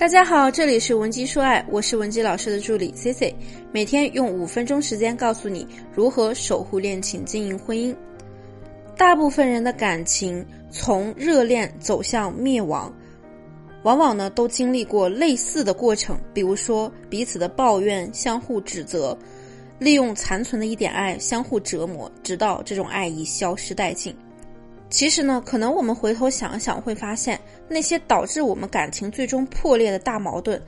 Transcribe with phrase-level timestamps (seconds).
[0.00, 3.36] 大家好，这里是文姬说爱，我是文姬老师的助理 C C，
[3.70, 7.94] 每天用五分钟时间告诉你如何守护恋情、经营婚姻。
[8.96, 12.90] 大部分人的感情从热恋走向灭亡，
[13.82, 19.14] 往往呢都经历过类似的过程，比如说彼此的抱怨、相互指责，
[19.78, 24.16] 利用残存的一点爱相互折磨，直到这种爱意消失殆尽。
[24.90, 30.60] 其实呢，可能我们回头想想，会发现那些导致我们感情最终破裂的大矛盾，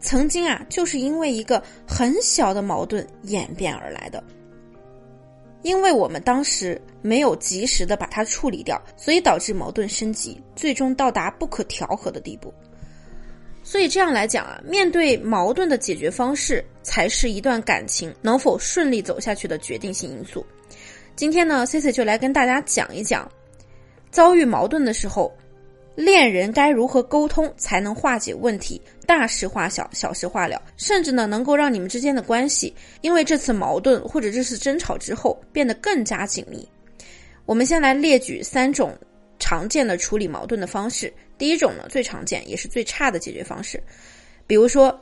[0.00, 4.22] 曾经啊，就是因为一个很小的矛盾演变而来的。
[5.62, 12.52] 因为我们当时没有及时的把它处理掉，所以导致矛盾升级，最终到达不可调和的地步。
[13.62, 20.44] 所以这样来讲啊，面对矛盾的解决方式，才是一段感情能否顺利走下去的决定性因素。
[21.16, 23.30] 今天呢，C C 就来跟大家讲一讲。
[24.10, 25.32] 遭遇矛盾的时候，
[25.94, 28.80] 恋人该如何沟通才能化解问题？
[29.06, 36.66] 大事化小，小事化了，甚至呢能够让你们之间的关系因为这次矛盾或者这次争吵之后变得更加紧密。
[37.44, 38.96] 我们先来列举三种
[39.38, 41.12] 常见的处理矛盾的方式。
[41.36, 43.82] 第一种呢最常见也是最差的解决方式，
[44.46, 44.96] 比如说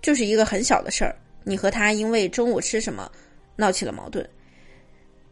[0.00, 3.10] 就是一个很小的事儿，你和他因为中午吃什么
[3.56, 4.26] 闹起了矛盾。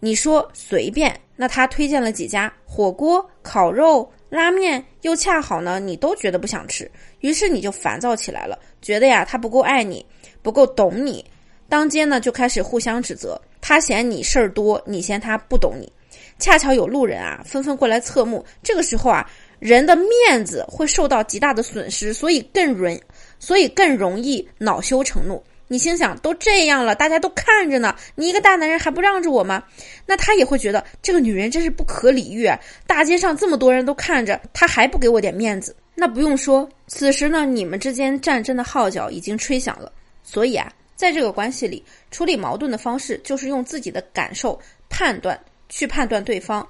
[0.04, 10.04] 你说随便，那他推荐了几家火锅、烤肉、拉面，又恰好呢，你都觉得不想吃，于是你就烦躁起来了，觉得呀他不够爱你，
[10.42, 11.24] 不够懂你，
[11.68, 15.92] 当街呢就开始互相指责，他嫌你事儿多，你嫌他不懂你，
[16.36, 23.00] 恰巧有路人啊纷纷过来侧目，这个时候啊人的面子会受到极大的损失，所以更容，
[23.38, 25.40] 所以更容易恼羞成怒。
[25.72, 29.64] 你心想都这样了，大家都看着呢，你一个大男人还不让着我吗？
[30.04, 32.46] 那他也会觉得这个女人真是不可理喻。
[32.86, 35.74] 大街上这么多人都看着，他还不给我点面子？
[35.94, 39.90] 那不用说，此时呢，你们之间战争的号角已经吹响了。
[40.22, 46.68] 所以啊，在这个关系里，处理矛盾的方式就是用自己的感受判断去判断对方，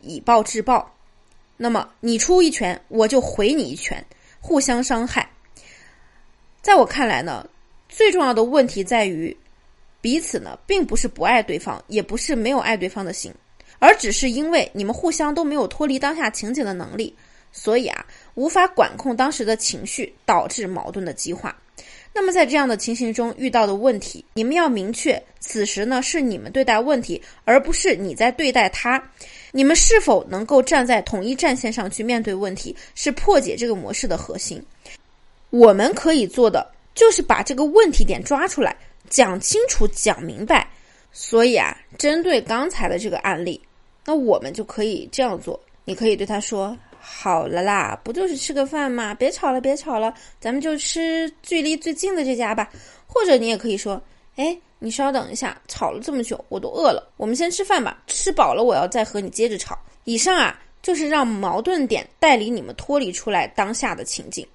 [0.00, 0.84] 以暴制暴。
[1.56, 4.04] 那么你出一拳，我就回你一拳，
[4.40, 5.30] 互相伤害。
[6.60, 7.46] 在我看来呢。
[7.90, 9.36] 最重要的问题在于，
[10.00, 13.30] 彼此呢并不是不爱对方，也不是没有爱对方的心，
[13.78, 17.14] 而只是因为你们互相都没有脱离当下情景的能力，
[17.52, 21.54] 所以啊无法管控当时的情绪，导致矛盾的激化。
[22.12, 29.02] 那么在这样的情形中遇到的问题，你们要明确，此时呢是你们对待问题，而不是你在对待他。
[29.52, 34.60] 你们是否能够站在统一战线上去面对问题，是破解这个模式的核心。
[35.50, 36.66] 我们可以做的。
[36.94, 38.76] 就是把这个问题点抓出来，
[39.08, 40.68] 讲清楚、讲明白。
[41.12, 43.60] 所以啊，针对刚才的这个案例，
[44.04, 52.70] 那我们就可以这样做：你可以对他说：“好了啦，不就是吃个饭嘛，别吵了，别吵了，咱们就吃距离最近的这家吧。”
[53.08, 54.00] 或者你也可以说
[54.36, 64.46] ：“哎，你稍等一下，吵了这么久，我都饿了，我们先吃饭吧，吃饱了我要再和你接着吵。”以上啊，就是让矛盾点带领你们脱离出来当下的情景。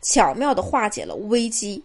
[0.00, 1.82] 巧妙的化解了危机。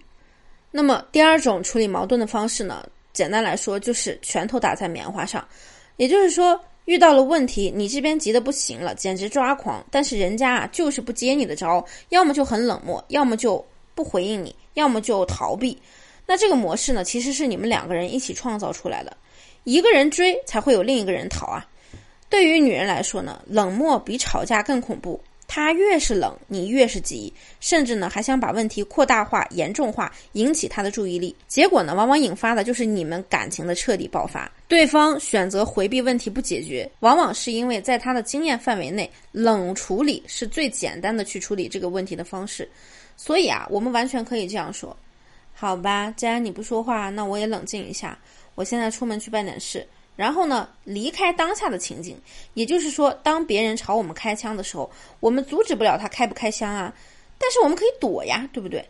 [0.72, 2.86] 那么第二种处理矛盾的方式呢？
[3.14, 5.48] 简单来说就是拳头打在棉花上。
[5.96, 15.82] 也就是说，遇到了问题，你这边急得不行了，简直抓狂，但是人家啊就是不接你的招，要么就很冷漠，要么就不回应你，要么就逃避。
[16.26, 19.16] 那这个模式呢，其实是你们两个人一起创造出来的。
[19.64, 21.66] 一个人追才会有另一个人逃啊。
[22.30, 25.22] 对于女人来说呢，冷漠比吵架更恐怖。
[25.56, 31.34] 他越是冷，你越是急，甚至呢还想把问题扩大化、严重化，引起他的注意力。
[31.48, 34.52] 结果呢，往往引发的就是你们感情的彻底爆发。
[34.68, 42.70] 对方选择回避问题不解决，往往是因为在他的经验范围内，冷处理是最简单的去处理这个问题的方式。
[43.16, 44.94] 所以啊，我们完全可以这样说：
[45.54, 48.20] 好吧，既然你不说话，那我也冷静一下。
[48.56, 49.88] 我现在出门去办点事。
[50.16, 52.18] 然后呢，离开当下的情景，
[52.54, 54.90] 也就是说，当别人朝我们开枪的时候，
[55.20, 56.94] 我们阻止不了他开不开枪啊，
[57.38, 58.88] 但是我们可以躲呀，对不对？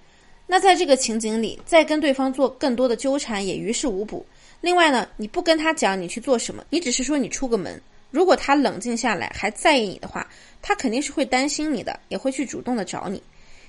[0.47, 4.23] 那在这个情景里，再跟对方做更多的纠缠也于事无补。
[4.61, 7.81] 另外呢，你不跟他讲你去做什么，你只是说你出个门，
[8.11, 10.27] 如果他冷静下来还在意你的话，
[10.61, 13.21] 他肯定是会担心你的，也会去主动的找你。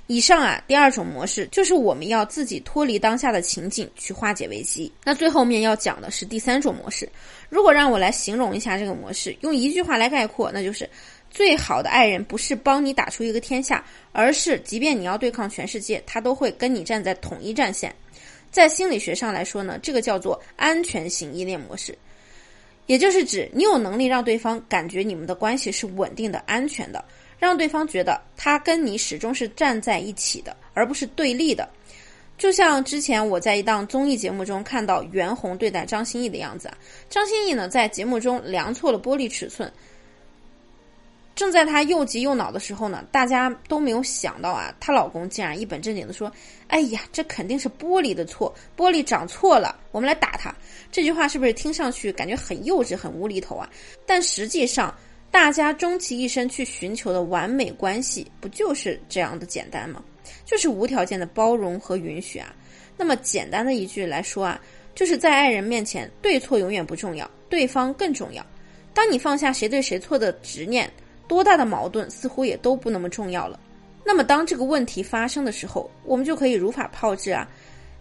[0.08, 4.92] 以上啊，第二种模式就是我们要自己脱离当下的情景去化解危机。
[5.02, 7.08] 那最后面要讲的是第三种模式。
[7.48, 10.88] 如果让我来形容一下这个模式，用一句话来概括，那就是：
[11.28, 17.92] 最好的爱人不是帮你打出一个天下，而是即便你要对抗全世界，他都会跟你站在统一战线。
[18.52, 21.98] 在心理学上来说呢，这个叫做安全型依恋模式，
[22.86, 27.04] 也就是指你有能力让对方感觉你们的关系是稳定的、安全的。
[27.38, 31.68] 让对方觉得他跟你始终是站在一起的，而不是对立的。
[32.38, 36.76] 就像之前我在一档综艺节目中看到袁弘对待张歆艺的样子啊，
[37.08, 39.72] 张歆艺呢在节目中量错了玻璃尺寸。
[41.34, 46.32] 正在她又急又恼的时候呢，大家都没有想到啊，她老公竟然一本正经的说
[46.68, 50.54] ：“哎呀，这肯定是玻璃的错，玻璃长错了，我们来打他。”
[50.90, 53.68] 这句话是不是听上去感觉很幼稚、很无厘头啊？
[54.06, 54.94] 但实际上，
[55.30, 60.02] 大家终其一生去寻求的完美关系，不就是这样的简单吗？
[60.44, 62.54] 就是无条件的包容和允许啊。
[62.96, 64.60] 那么简单的一句来说啊，
[64.94, 68.44] 就是在爱人面前，对错永远不重要，对方更重要。
[68.94, 70.90] 当你放下谁对谁错的执念。
[71.28, 73.58] 多大的矛盾似乎也都不那么重要了。
[74.04, 77.48] 那么当这个问题发生的时候，我们就可以如法炮制啊！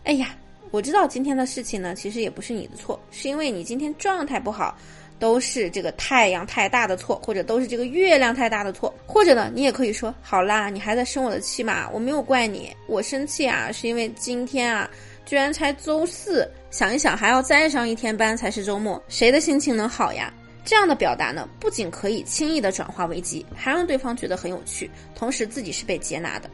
[0.03, 0.37] 哎呀，
[0.69, 4.77] 我知道今天的事情呢，其实也不是你的错，是因为你今天状态不好，
[5.17, 11.89] 都是这个太阳太大的错，或者都是这个月亮太大的错，或者呢，你也可以说好啦，你还在生我的气嘛？
[11.91, 14.89] 我没有怪你，我生气啊，是因为今天啊，
[15.25, 20.33] 居然才周四，想一想还要再上一天班才是周末，谁的心情能好呀？
[20.65, 26.49] 这样的表达呢，不仅可以轻易的转化危机，还让对方觉得很有趣，同时自己是被接纳的。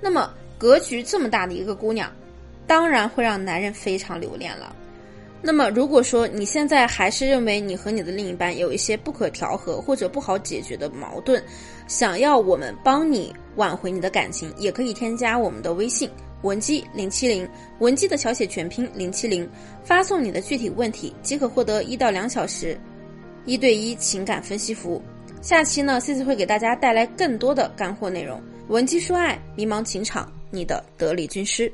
[0.00, 2.12] 那么格局这么大的一个姑娘，
[2.66, 4.76] 当然会让男人非常留恋了。
[5.46, 11.44] 那么如果说你现在还是认为你和你的另一半有一些不可调和或者不好解决的矛盾，
[11.86, 16.08] 想要我们帮你挽回你的感情，也可以添加我们的微信
[16.40, 17.46] 文姬零七零，
[17.80, 19.46] 文姬的小写全拼零七零，
[19.84, 22.80] 发送你的具体问题即可获得一到两小时。
[23.44, 25.02] 一对一情感分析服务，
[25.42, 28.42] 下期呢，C C 会给大家带来更多的干货内容。
[28.68, 31.70] 文姬说爱，迷茫情场，你的得力军师。